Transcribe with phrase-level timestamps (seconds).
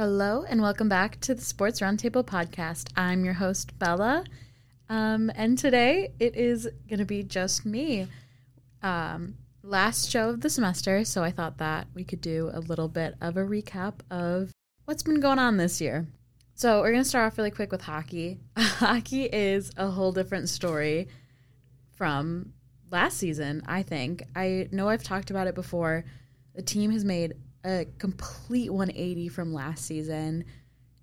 [0.00, 2.88] Hello, and welcome back to the Sports Roundtable podcast.
[2.96, 4.24] I'm your host, Bella.
[4.88, 8.06] Um, and today it is going to be just me.
[8.82, 12.88] Um, last show of the semester, so I thought that we could do a little
[12.88, 14.52] bit of a recap of
[14.86, 16.06] what's been going on this year.
[16.54, 18.40] So, we're going to start off really quick with hockey.
[18.56, 21.08] hockey is a whole different story
[21.94, 22.54] from
[22.90, 24.22] last season, I think.
[24.34, 26.06] I know I've talked about it before.
[26.54, 30.44] The team has made a complete 180 from last season.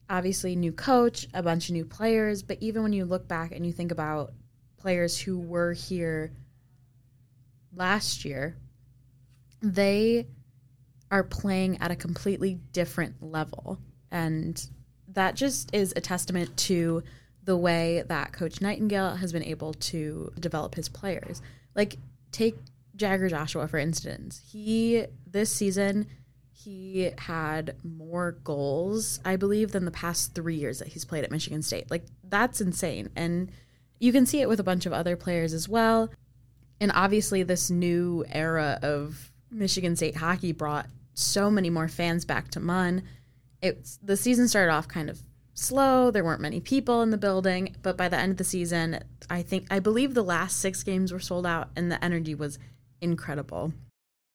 [0.09, 3.65] Obviously, new coach, a bunch of new players, but even when you look back and
[3.65, 4.33] you think about
[4.77, 6.31] players who were here
[7.75, 8.57] last year,
[9.61, 10.27] they
[11.11, 13.79] are playing at a completely different level.
[14.11, 14.65] And
[15.09, 17.03] that just is a testament to
[17.43, 21.41] the way that Coach Nightingale has been able to develop his players.
[21.75, 21.97] Like,
[22.31, 22.57] take
[22.95, 24.41] Jagger Joshua, for instance.
[24.51, 26.07] He, this season,
[26.63, 31.29] he had more goals, I believe, than the past three years that he's played at
[31.29, 31.91] Michigan State.
[31.91, 33.09] Like, that's insane.
[33.15, 33.51] And
[33.99, 36.09] you can see it with a bunch of other players as well.
[36.81, 42.49] And obviously, this new era of Michigan State hockey brought so many more fans back
[42.51, 43.03] to Munn.
[43.61, 45.21] It's the season started off kind of
[45.53, 46.09] slow.
[46.09, 48.99] There weren't many people in the building, but by the end of the season,
[49.29, 52.57] I think I believe the last 6 games were sold out and the energy was
[52.99, 53.73] incredible.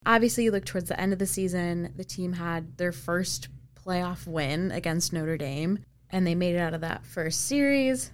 [0.05, 3.47] Obviously, you look towards the end of the season, the team had their first
[3.85, 8.11] playoff win against Notre Dame, and they made it out of that first series,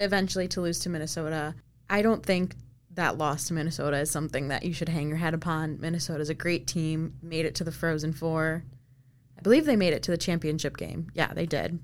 [0.00, 1.54] eventually to lose to Minnesota.
[1.88, 2.54] I don't think
[2.94, 5.80] that loss to Minnesota is something that you should hang your head upon.
[5.80, 8.64] Minnesota's a great team, made it to the Frozen Four.
[9.38, 11.08] I believe they made it to the championship game.
[11.14, 11.78] Yeah, they did.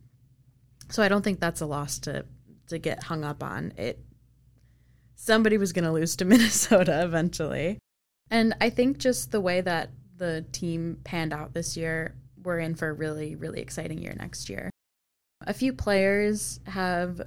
[0.90, 2.24] So I don't think that's a loss to
[2.68, 3.72] to get hung up on.
[3.76, 4.00] It
[5.14, 7.78] somebody was going to lose to Minnesota eventually.
[8.30, 12.74] And I think just the way that the team panned out this year, we're in
[12.74, 14.70] for a really, really exciting year next year.
[15.46, 17.20] A few players have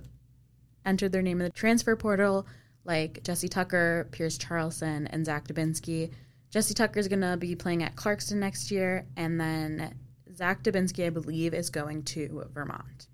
[0.85, 2.47] entered their name in the transfer portal,
[2.85, 6.11] like Jesse Tucker, Pierce Charleson, and Zach Dubinsky.
[6.49, 9.95] Jesse Tucker is going to be playing at Clarkson next year, and then
[10.35, 13.07] Zach Dubinsky, I believe, is going to Vermont.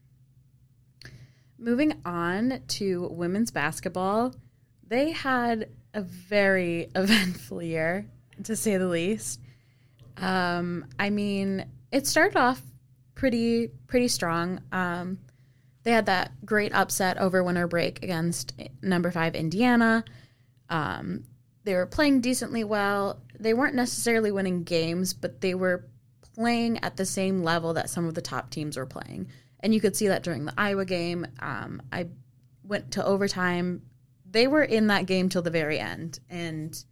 [1.57, 4.35] Moving on to women's basketball,
[4.85, 8.07] they had a very eventful year,
[8.43, 9.39] to say the least.
[10.17, 12.61] Um, I mean, it started off
[13.15, 14.61] pretty pretty strong.
[14.71, 15.19] Um,
[15.83, 20.03] they had that great upset over winter break against number five Indiana.
[20.69, 21.25] Um,
[21.63, 23.21] they were playing decently well.
[23.39, 25.85] They weren't necessarily winning games, but they were
[26.35, 29.27] playing at the same level that some of the top teams were playing.
[29.59, 31.25] And you could see that during the Iowa game.
[31.39, 32.07] Um, I
[32.63, 33.81] went to overtime
[34.33, 36.19] they were in that game till the very end.
[36.29, 36.83] And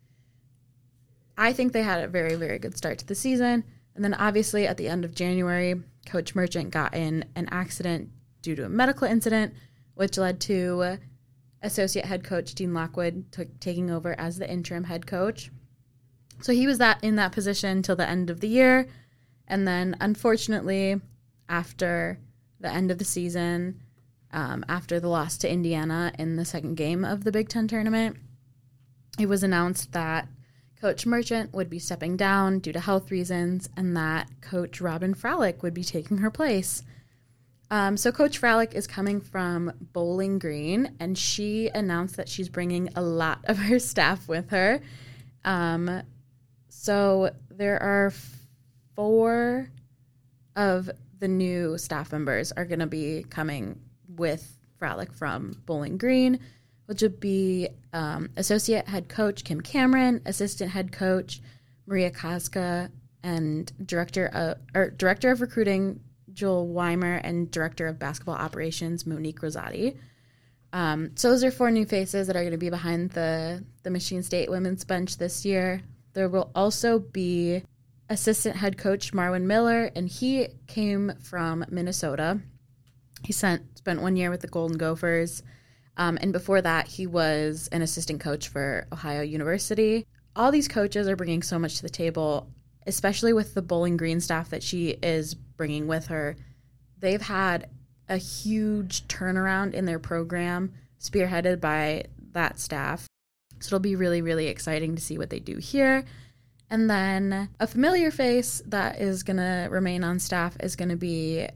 [1.37, 3.63] I think they had a very, very good start to the season.
[3.95, 8.09] And then obviously at the end of January, Coach Merchant got in an accident
[8.41, 9.53] due to a medical incident,
[9.95, 10.97] which led to
[11.61, 13.25] associate head coach Dean Lockwood
[13.59, 15.51] taking over as the interim head coach.
[16.41, 18.87] So he was that in that position till the end of the year.
[19.47, 21.01] And then unfortunately,
[21.49, 22.19] after
[22.59, 23.81] the end of the season,
[24.33, 28.17] um, after the loss to Indiana in the second game of the Big Ten tournament.
[29.19, 30.27] It was announced that
[30.79, 35.61] Coach Merchant would be stepping down due to health reasons and that Coach Robyn Fralick
[35.61, 36.83] would be taking her place.
[37.69, 42.89] Um, so, Coach Fralick is coming from Bowling Green, and she announced that she's bringing
[42.95, 44.81] a lot of her staff with her.
[45.45, 46.01] Um,
[46.67, 48.11] so, there are
[48.95, 49.69] four
[50.55, 50.89] of
[51.19, 53.79] the new staff members are going to be coming
[54.15, 56.39] with Fralick from Bowling Green,
[56.85, 61.41] which would be um, associate head coach Kim Cameron, assistant head coach
[61.85, 62.91] Maria Kaska,
[63.23, 65.99] and director of or director of recruiting
[66.33, 69.97] Joel Weimer and director of basketball operations Monique Rosati.
[70.73, 73.89] Um, so those are four new faces that are going to be behind the the
[73.89, 75.81] Michigan State women's bench this year.
[76.13, 77.63] There will also be
[78.09, 82.39] assistant head coach Marwin Miller, and he came from Minnesota.
[83.23, 85.43] He sent, spent one year with the Golden Gophers.
[85.97, 90.05] Um, and before that, he was an assistant coach for Ohio University.
[90.35, 92.49] All these coaches are bringing so much to the table,
[92.87, 96.35] especially with the Bowling Green staff that she is bringing with her.
[96.97, 97.69] They've had
[98.07, 103.07] a huge turnaround in their program, spearheaded by that staff.
[103.59, 106.03] So it'll be really, really exciting to see what they do here.
[106.69, 110.95] And then a familiar face that is going to remain on staff is going to
[110.95, 111.47] be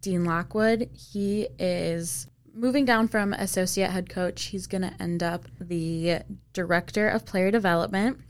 [0.00, 0.90] Dean Lockwood.
[0.92, 4.44] He is moving down from associate head coach.
[4.44, 6.20] He's going to end up the
[6.52, 8.20] director of player development.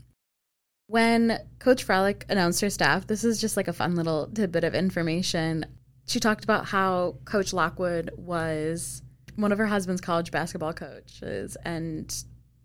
[0.87, 4.75] When Coach Fralick announced her staff, this is just like a fun little tidbit of
[4.75, 5.65] information.
[6.07, 9.01] she talked about how Coach Lockwood was
[9.35, 11.55] one of her husband's college basketball coaches.
[11.63, 12.13] And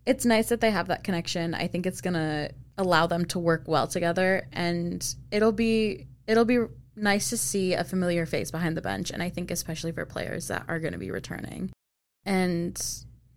[0.05, 1.55] it's nice that they have that connection.
[1.55, 4.49] I think it's going to allow them to work well together.
[4.53, 6.59] And it'll be, it'll be
[6.97, 9.11] nice to see a familiar face behind the bench.
[9.11, 11.71] And I think, especially for players that are going to be returning.
[12.25, 12.83] And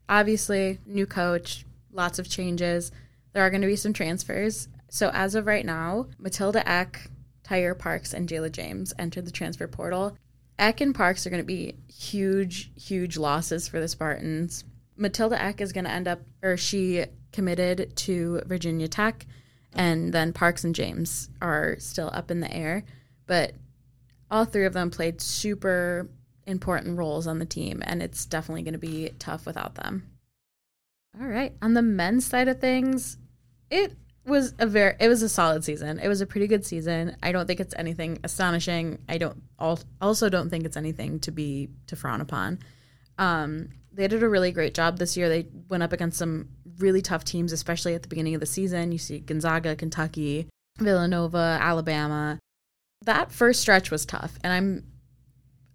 [0.07, 2.91] obviously, new coach, lots of changes.
[3.33, 4.67] There are going to be some transfers.
[4.89, 7.09] So, as of right now, Matilda Ekh,
[7.43, 10.17] Taiyier Parks, and Jayla James entered the transfer portal.
[10.57, 14.65] Ekh and Parks are going to be huge, huge losses for the Spartans.
[14.97, 19.25] Matilda Ekh is going to end up, or she committed to Virginia Tech,
[19.73, 22.83] and then Parks and James are still up in the air.
[23.29, 23.53] But
[24.31, 26.09] all three of them played super
[26.47, 30.09] important roles on the team, and it's definitely going to be tough without them.
[31.21, 31.53] All right.
[31.61, 33.17] On the men's side of things,
[33.69, 33.95] it
[34.25, 35.99] was a very it was a solid season.
[35.99, 37.15] It was a pretty good season.
[37.21, 38.97] I don't think it's anything astonishing.
[39.07, 42.59] I don't also don't think it's anything to be to frown upon.
[43.19, 45.29] Um, they did a really great job this year.
[45.29, 46.49] They went up against some
[46.79, 48.91] really tough teams, especially at the beginning of the season.
[48.91, 50.47] You see Gonzaga, Kentucky,
[50.79, 52.39] Villanova, Alabama.
[53.03, 54.83] That first stretch was tough, and I'm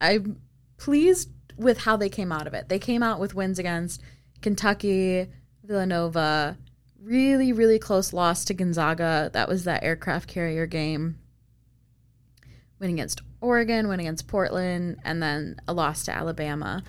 [0.01, 0.41] I'm
[0.77, 2.69] pleased with how they came out of it.
[2.69, 4.03] They came out with wins against
[4.43, 5.29] Kentucky,
[5.63, 6.59] Villanova,
[7.01, 9.31] really, really close loss to Gonzaga.
[9.33, 11.19] That was that aircraft carrier game.
[12.79, 16.83] Win against Oregon, win against Portland, and then a loss to Alabama.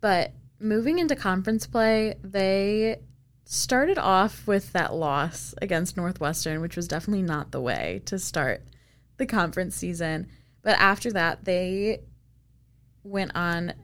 [0.00, 3.00] But moving into conference play, they
[3.44, 8.62] started off with that loss against Northwestern, which was definitely not the way to start
[9.20, 10.26] the conference season.
[10.62, 12.00] But after that, they
[13.04, 13.74] went on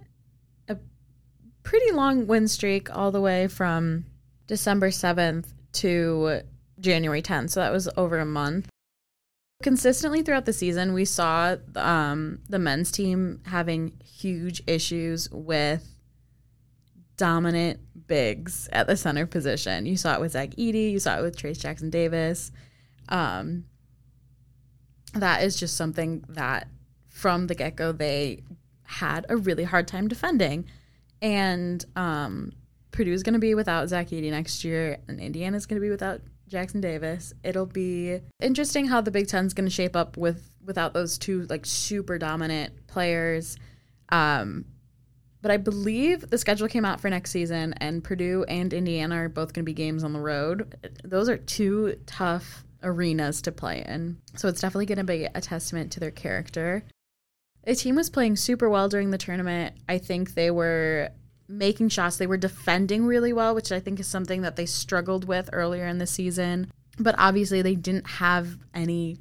[0.69, 0.77] a
[1.63, 4.07] pretty long win streak all the way from
[4.49, 6.41] December 7th to
[6.81, 7.51] January 10th.
[7.51, 8.69] So that was over a month.
[9.63, 15.87] Consistently throughout the season, we saw um, the men's team having huge issues with
[17.17, 19.87] dominant bigs at the center position.
[19.87, 22.53] You saw it with Zach Edey, you saw it with Trayce Jackson Davis.
[23.09, 23.65] Um,
[25.23, 26.69] that is just something that
[27.09, 28.43] from the get go they
[28.85, 30.67] had a really hard time defending.
[31.23, 32.53] And um,
[32.99, 35.91] is going to be without Zach Edey next year, and Indiana is going to be
[35.91, 37.35] without Jackson Davis.
[37.43, 41.43] It'll be interesting how the Big Ten's going to shape up with without those two
[41.51, 43.57] like super dominant players.
[44.09, 44.65] Um,
[45.43, 49.29] but I believe the schedule came out for next season, and Purdue and Indiana are
[49.29, 50.75] both going to be games on the road.
[51.05, 55.41] Those are two tough arenas to play in, so it's definitely going to be a
[55.43, 56.85] testament to their character.
[57.65, 59.75] The team was playing super well during the tournament.
[59.89, 61.11] I think they were
[61.49, 62.17] making shots.
[62.17, 65.87] They were defending really well, which I think is something that they struggled with earlier
[65.87, 66.71] in the season.
[66.99, 69.19] But obviously, they didn't have any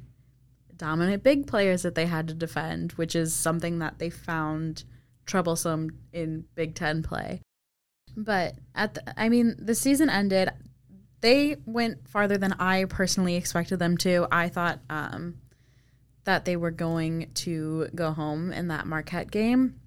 [0.76, 4.84] dominant big players that they had to defend, which is something that they found
[5.26, 7.40] troublesome in Big Ten play.
[8.16, 10.50] But at the, I mean, the season ended.
[11.20, 14.26] They went farther than I personally expected them to.
[14.30, 15.38] I thought um,
[16.24, 19.80] that they were going to go home in that Marquette game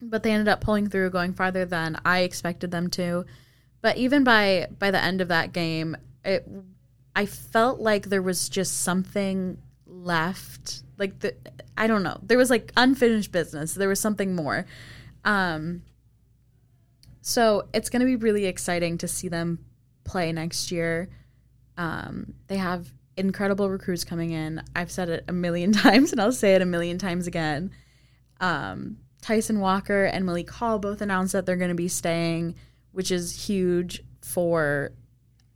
[0.00, 3.24] but they ended up pulling through, going farther than I expected them to.
[3.80, 6.48] But even by by the end of that game, it
[7.14, 10.82] I felt like there was just something left.
[10.98, 11.34] Like the
[11.76, 12.18] I don't know.
[12.22, 13.74] There was like unfinished business.
[13.74, 14.66] There was something more.
[15.24, 15.82] Um
[17.20, 19.58] so it's going to be really exciting to see them
[20.06, 21.10] play next year.
[21.76, 24.62] Um, they have incredible recruits coming in.
[24.74, 27.72] I've said it a million times and I'll say it a million times again.
[28.40, 32.54] Um, Tyson Walker and Malik Hall both announced that they're going to be staying,
[32.92, 34.92] which is huge for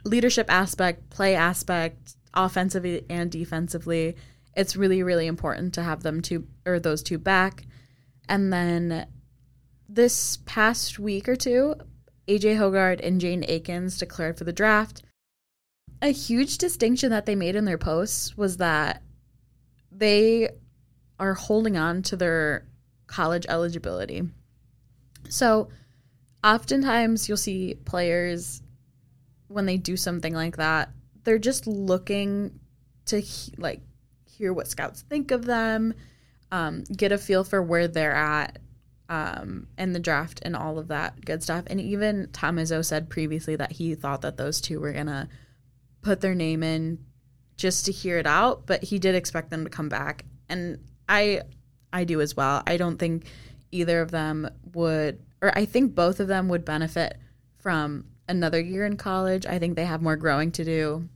[0.04, 4.16] leadership aspect, play aspect, offensively and defensively.
[4.56, 7.64] It's really, really important to have them two or those two back.
[8.28, 9.06] And then
[9.88, 11.74] this past week or two,
[12.30, 15.02] AJ Hoggard and Jaden Akins declared for the draft.
[16.00, 19.02] A huge distinction that they made in their posts was that
[19.90, 20.48] they
[21.18, 22.68] are holding on to their
[23.08, 24.22] college eligibility.
[25.28, 25.70] So,
[26.44, 28.62] oftentimes you'll see players
[29.48, 30.90] when they do something like that,
[31.24, 32.60] they're just looking
[33.06, 33.22] to
[33.58, 33.80] like
[34.24, 35.94] hear what scouts think of them,
[36.52, 38.60] um, get a feel for where they're at
[39.10, 41.64] um, in the draft and all of that good stuff.
[41.66, 45.28] And even Tom Izzo said previously that he thought that those two were gonna
[46.00, 47.04] put their name in
[47.56, 50.24] just to hear it out, but he did expect them to come back.
[50.48, 51.42] And I
[51.92, 52.62] I do as well.
[52.66, 53.24] I don't think
[53.72, 57.18] either of them would, or I think both of them would benefit
[57.58, 59.44] from another year in college.
[59.44, 61.08] I think they have more growing to do.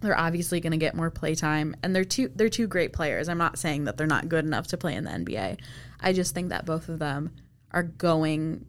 [0.00, 3.28] They're obviously going to get more play time and they're two they're two great players.
[3.28, 5.58] I'm not saying that they're not good enough to play in the NBA.
[6.00, 7.32] I just think that both of them
[7.70, 8.66] are going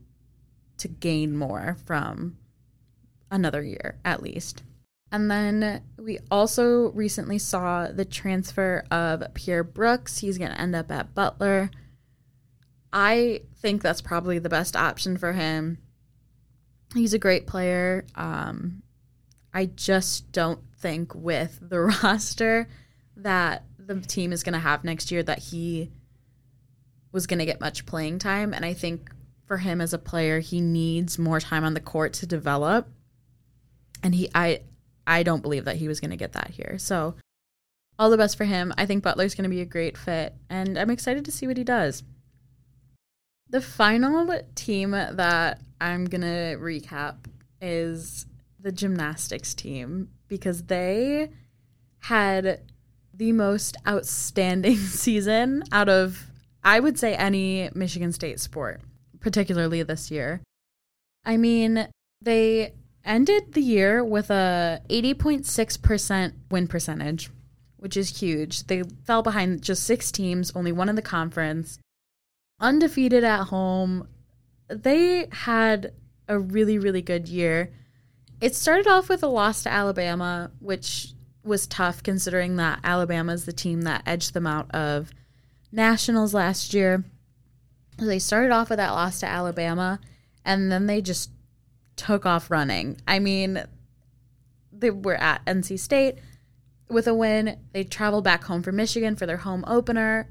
[0.77, 2.37] to gain more from
[3.29, 4.63] another year at least.
[5.11, 10.19] And then we also recently saw the transfer of Pierre Brooks.
[10.19, 11.69] He's going to end up at Butler.
[12.93, 15.79] I think that's probably the best option for him.
[16.93, 18.05] He's a great player.
[18.15, 18.83] Um,
[19.53, 22.67] I just don't think with the roster
[23.17, 25.91] that the team is going to have next year that he
[27.11, 28.53] was going to get much playing time.
[28.53, 29.11] And I think
[29.45, 32.87] for him as a player, he needs more time on the court to develop.
[34.03, 34.61] And he, I,
[35.05, 36.77] I don't believe that he was going to get that here.
[36.79, 37.15] So
[38.01, 38.73] all the best for him.
[38.77, 41.57] I think Butler's going to be a great fit, and I'm excited to see what
[41.57, 42.01] he does.
[43.49, 47.17] The final team that I'm going to recap
[47.61, 48.25] is
[48.59, 51.29] the gymnastics team because they
[51.99, 52.61] had
[53.13, 56.31] the most outstanding season out of,
[56.63, 58.79] I would say, any Michigan State sport,
[59.19, 60.41] particularly this year.
[61.25, 61.89] I mean,
[62.21, 62.73] they
[63.03, 67.29] ended the year with a 80.6% win percentage,
[67.75, 68.67] which is huge.
[68.67, 71.77] They fell behind just six teams, only one in the conference,
[72.57, 74.07] undefeated at home.
[74.69, 75.91] They had
[76.29, 77.73] a really, really good year.
[78.41, 83.45] It started off with a loss to Alabama, which was tough considering that Alabama is
[83.45, 85.11] the team that edged them out of
[85.71, 87.03] nationals last year.
[87.97, 89.99] They started off with that loss to Alabama,
[90.43, 91.29] and then they just
[91.95, 92.97] took off running.
[93.07, 93.63] I mean,
[94.73, 96.17] they were at NC State
[96.89, 97.59] with a win.
[97.73, 100.29] They traveled back home for Michigan for their home opener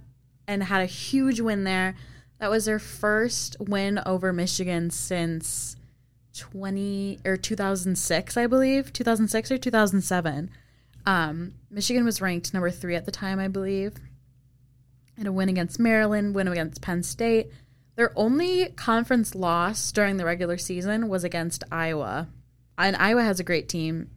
[0.48, 1.94] and had a huge win there.
[2.40, 5.76] That was their first win over Michigan since
[6.36, 10.50] 20 or 2006, I believe, 2006 or 2007.
[11.06, 13.94] Um, Michigan was ranked number three at the time, I believe.
[15.16, 17.50] And a win against Maryland, win against Penn State,
[17.96, 22.28] their only conference loss during the regular season was against Iowa.
[22.78, 24.10] And Iowa has a great team.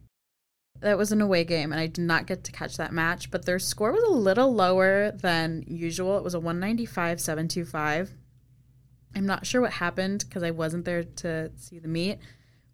[0.80, 3.44] That was an away game, and I did not get to catch that match, but
[3.44, 6.16] their score was a little lower than usual.
[6.16, 8.12] It was a 195 725.
[9.14, 12.18] I'm not sure what happened because I wasn't there to see the meet,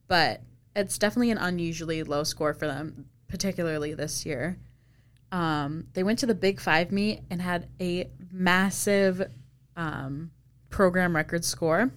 [0.08, 0.42] but
[0.74, 4.58] it's definitely an unusually low score for them, particularly this year.
[5.32, 9.30] Um, they went to the Big Five meet and had a massive
[9.76, 10.30] um,
[10.70, 11.90] program record score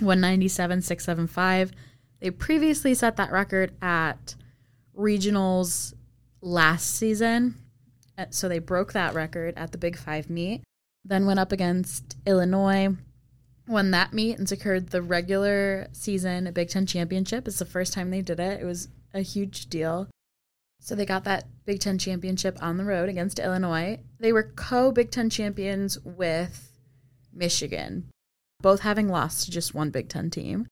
[0.00, 1.72] 197 675
[2.20, 4.34] they previously set that record at
[4.96, 5.94] regionals
[6.40, 7.54] last season
[8.18, 10.62] uh, so they broke that record at the big five meet
[11.04, 12.88] then went up against illinois
[13.68, 18.10] won that meet and secured the regular season big ten championship it's the first time
[18.10, 20.08] they did it it was a huge deal
[20.80, 24.90] so they got that big ten championship on the road against illinois they were co
[24.90, 26.68] big ten champions with
[27.38, 28.10] Michigan,
[28.60, 30.66] both having lost to just one Big Ten team.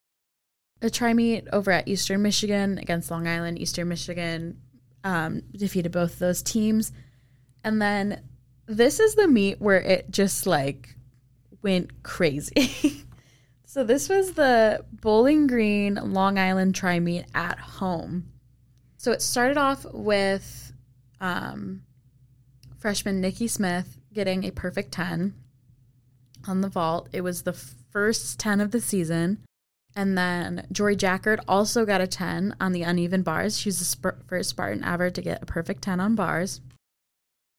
[0.82, 3.58] A tri meet over at Eastern Michigan against Long Island.
[3.58, 4.60] Eastern Michigan
[5.04, 6.92] um, defeated both those teams.
[7.64, 8.22] And then
[8.66, 10.95] this is the meet where it just like
[11.66, 13.04] went crazy.
[13.64, 18.28] so this was the Bowling Green Long Island tri meet at home.
[18.98, 20.72] So it started off with
[21.20, 21.82] um,
[22.78, 25.34] freshman Nikki Smith getting a perfect 10
[26.46, 27.08] on the vault.
[27.12, 29.38] It was the first 10 of the season.
[29.96, 33.58] And then Jory Jackard also got a 10 on the uneven bars.
[33.58, 36.60] She was the sp- first Spartan ever to get a perfect 10 on bars.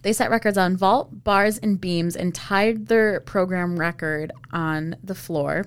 [0.04, 5.16] They set records on vault, bars, and beams and tied their program record on the
[5.16, 5.66] floor.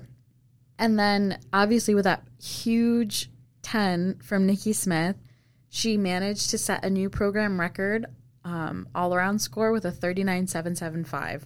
[0.79, 3.29] And then, obviously, with that huge
[3.61, 5.17] 10 from Nikki Smith,
[5.69, 8.05] she managed to set a new program record
[8.43, 11.43] um, all around score with a 39.775.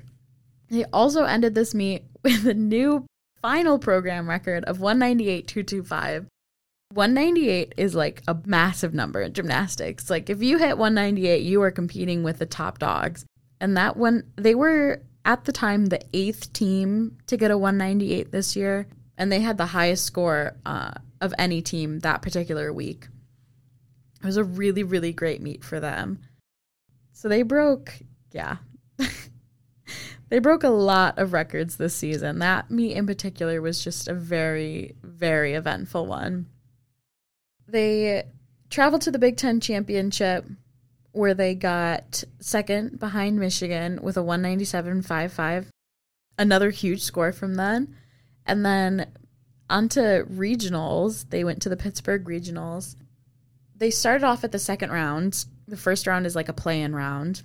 [0.69, 3.05] They also ended this meet with a new
[3.41, 6.27] final program record of 198.225.
[6.93, 10.09] 198 is like a massive number in gymnastics.
[10.09, 13.25] Like if you hit 198, you are competing with the top dogs.
[13.59, 18.31] And that one, they were at the time the eighth team to get a 198
[18.31, 18.87] this year,
[19.17, 23.07] and they had the highest score uh, of any team that particular week.
[24.21, 26.19] It was a really, really great meet for them.
[27.13, 27.93] So they broke,
[28.31, 28.57] yeah,
[30.29, 32.39] they broke a lot of records this season.
[32.39, 36.47] That meet in particular was just a very, very eventful one.
[37.67, 38.23] They
[38.69, 40.45] traveled to the Big Ten Championship
[41.11, 45.67] where they got second behind Michigan with a 197.55.
[46.37, 47.95] Another huge score from them.
[48.45, 49.07] And then
[49.69, 52.95] onto regionals, they went to the Pittsburgh regionals.
[53.77, 55.45] they started off at the second round.
[55.67, 57.43] The first round is like a play in round.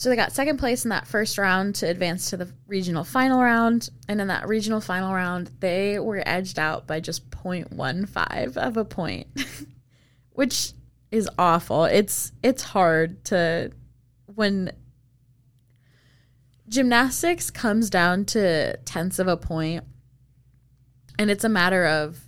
[0.00, 3.42] So they got second place in that first round to advance to the regional final
[3.42, 3.90] round.
[4.08, 8.84] And in that regional final round, they were edged out by just 0.15 of a
[8.86, 9.26] point,
[10.32, 10.72] which
[11.10, 11.84] is awful.
[11.84, 13.72] It's it's hard to
[14.24, 14.72] when
[16.66, 19.84] gymnastics comes down to tenths of a point
[21.18, 22.18] and it's a matter of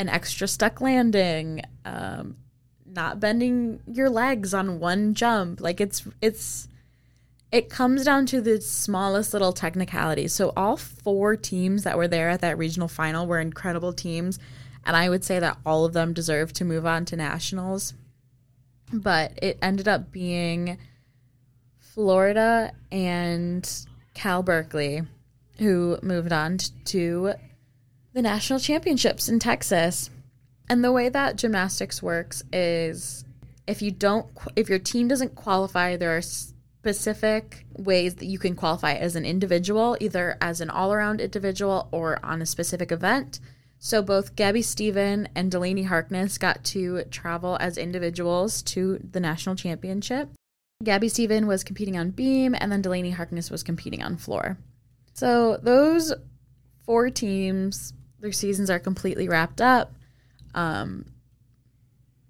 [0.00, 2.38] an extra stuck landing, um,
[2.84, 5.60] not bending your legs on one jump.
[5.60, 6.66] Like it's it's
[7.54, 10.32] it comes down to the smallest little technicalities.
[10.32, 14.40] So all four teams that were there at that regional final were incredible teams,
[14.84, 17.94] and I would say that all of them deserve to move on to nationals.
[18.92, 20.78] But it ended up being
[21.78, 23.70] Florida and
[24.14, 25.02] Cal Berkeley
[25.58, 27.34] who moved on to
[28.14, 30.10] the national championships in Texas.
[30.68, 33.24] And the way that gymnastics works is
[33.68, 36.22] if you don't if your team doesn't qualify, there are
[36.84, 42.22] specific ways that you can qualify as an individual, either as an all-around individual or
[42.22, 43.40] on a specific event.
[43.78, 49.56] So both Gabby Steven and Delaney Harkness got to travel as individuals to the national
[49.56, 50.28] championship.
[50.82, 54.58] Gabby Steven was competing on beam, and then Delaney Harkness was competing on floor.
[55.14, 56.12] So those
[56.84, 59.94] four teams their seasons are completely wrapped up.
[60.54, 61.06] Um,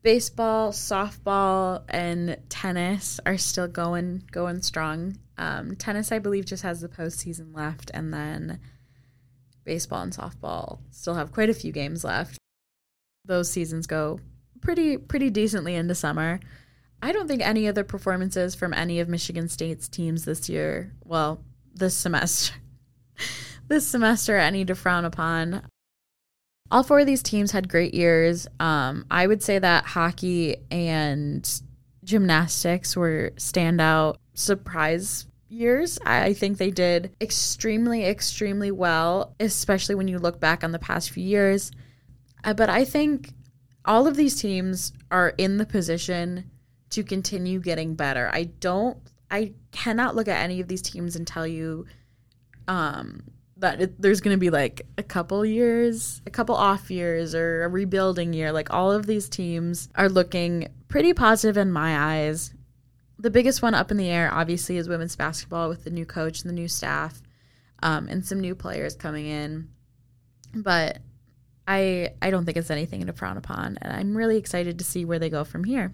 [0.04, 5.16] baseball, softball, and tennis are still going going strong.
[5.36, 8.60] Um, tennis, I believe, just has the postseason left, and then
[9.64, 12.38] baseball and softball still have quite a few games left.
[13.24, 14.20] Those seasons go
[14.60, 16.38] pretty pretty decently into summer.
[17.02, 21.42] I don't think any other performances from any of Michigan State's teams this year, well,
[21.74, 22.54] this semester,
[23.68, 25.62] this semester, any to frown upon
[26.70, 28.46] all four of these teams had great years.
[28.58, 31.48] Um, I would say that hockey and
[32.02, 35.98] gymnastics were standout surprise years.
[36.04, 41.10] I think they did extremely, extremely well, especially when you look back on the past
[41.10, 41.70] few years.
[42.42, 43.32] Uh, but I think
[43.84, 46.50] all of these teams are in the position
[46.90, 48.30] to continue getting better.
[48.32, 48.98] I don't,
[49.30, 51.86] I cannot look at any of these teams and tell you
[52.68, 53.22] um,
[53.64, 57.64] that it, there's going to be like a couple years, a couple off years, or
[57.64, 58.52] a rebuilding year.
[58.52, 62.52] Like all of these teams are looking pretty positive in my eyes.
[63.18, 66.42] The biggest one up in the air, obviously, is women's basketball with the new coach
[66.42, 67.22] and the new staff,
[67.82, 69.70] um, and some new players coming in.
[70.54, 70.98] But
[71.66, 75.06] I I don't think it's anything to frown upon, and I'm really excited to see
[75.06, 75.90] where they go from here.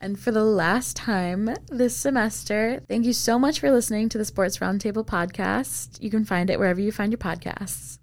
[0.00, 4.24] And for the last time this semester, thank you so much for listening to the
[4.24, 6.00] Sports Roundtable podcast.
[6.00, 7.98] You can find it wherever you find your podcasts.